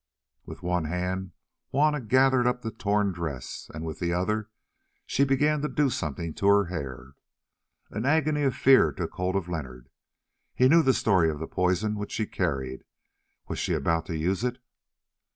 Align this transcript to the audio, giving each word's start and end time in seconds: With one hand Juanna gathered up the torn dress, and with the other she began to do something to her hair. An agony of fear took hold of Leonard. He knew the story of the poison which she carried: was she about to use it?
With 0.47 0.63
one 0.63 0.85
hand 0.85 1.33
Juanna 1.69 2.01
gathered 2.01 2.47
up 2.47 2.63
the 2.63 2.71
torn 2.71 3.11
dress, 3.11 3.69
and 3.71 3.85
with 3.85 3.99
the 3.99 4.11
other 4.13 4.49
she 5.05 5.23
began 5.23 5.61
to 5.61 5.67
do 5.69 5.91
something 5.91 6.33
to 6.33 6.47
her 6.47 6.65
hair. 6.65 7.13
An 7.91 8.03
agony 8.07 8.41
of 8.41 8.55
fear 8.55 8.91
took 8.91 9.11
hold 9.11 9.35
of 9.35 9.47
Leonard. 9.47 9.89
He 10.55 10.67
knew 10.67 10.81
the 10.81 10.95
story 10.95 11.29
of 11.29 11.37
the 11.37 11.45
poison 11.45 11.97
which 11.99 12.13
she 12.13 12.25
carried: 12.25 12.83
was 13.47 13.59
she 13.59 13.73
about 13.73 14.07
to 14.07 14.17
use 14.17 14.43
it? 14.43 14.57